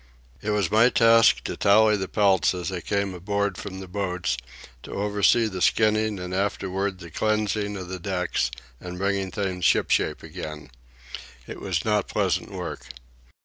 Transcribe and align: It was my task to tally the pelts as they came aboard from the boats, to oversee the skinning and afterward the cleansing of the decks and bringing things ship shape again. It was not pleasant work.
It 0.41 0.49
was 0.49 0.71
my 0.71 0.89
task 0.89 1.43
to 1.43 1.55
tally 1.55 1.95
the 1.95 2.07
pelts 2.07 2.55
as 2.55 2.69
they 2.69 2.81
came 2.81 3.13
aboard 3.13 3.55
from 3.55 3.79
the 3.79 3.87
boats, 3.87 4.35
to 4.81 4.93
oversee 4.93 5.45
the 5.45 5.61
skinning 5.61 6.17
and 6.19 6.33
afterward 6.33 6.97
the 6.97 7.11
cleansing 7.11 7.77
of 7.77 7.87
the 7.87 7.99
decks 7.99 8.49
and 8.79 8.97
bringing 8.97 9.29
things 9.29 9.63
ship 9.63 9.91
shape 9.91 10.23
again. 10.23 10.71
It 11.45 11.59
was 11.61 11.85
not 11.85 12.07
pleasant 12.07 12.49
work. 12.49 12.87